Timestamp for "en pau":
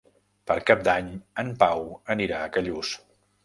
1.45-1.87